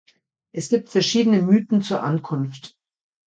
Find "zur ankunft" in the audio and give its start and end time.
1.83-2.75